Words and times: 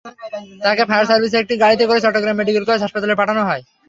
তাঁকে 0.63 0.83
ফায়ার 0.89 1.09
সার্ভিসের 1.09 1.41
একটি 1.43 1.55
গাড়িতে 1.63 1.83
করে 1.85 1.99
চট্টগ্রাম 2.01 2.35
মেডিকেল 2.39 2.63
কলেজ 2.65 2.81
হাসপাতালে 2.83 3.19
পাঠানো 3.21 3.41
হয়। 3.49 3.61